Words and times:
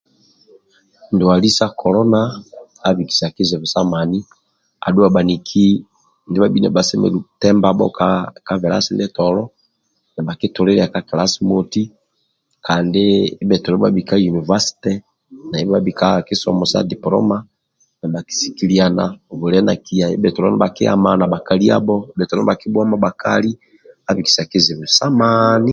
Ndwali 1.13 1.49
sa 1.57 1.65
kolona 1.81 2.19
abikisi 2.87 3.25
kizibu 3.35 3.67
sa 3.73 3.81
mani 3.91 4.19
adhuwa 4.85 5.09
bhaniki 5.15 5.67
ndibha 6.29 6.45
bhabhi 6.49 6.59
nibhasemelelu 6.61 7.19
tembabho 7.41 7.85
ka 8.47 8.53
bilasi 8.61 8.91
ndietolo 8.93 9.43
nivhakitulilia 10.13 10.93
ka 10.93 10.99
kilasi 11.07 11.39
moti 11.49 11.83
kandi 12.65 13.03
ndibhetolo 13.35 13.75
bhabhi 13.81 14.01
ka 14.09 14.15
yunivasite 14.23 14.91
na 15.49 15.55
ndibha 15.57 15.73
bhabhi 15.77 15.93
ka 15.99 16.09
kisomo 16.27 16.63
sa 16.71 16.79
dipoloma 16.89 17.37
nibha 17.99 18.19
kisikiliana 18.27 19.03
bwile 19.39 19.59
nakiya 19.67 20.05
ndibhetolo 20.09 20.47
nibhakiamana 20.51 21.23
bhakaliabho 21.33 21.95
bhetolo 22.17 22.39
nibhakibhuama 22.41 22.95
bhakali 23.05 23.51
abikisa 24.09 24.43
kizibu 24.51 24.85
sa 24.97 25.05
mani 25.19 25.69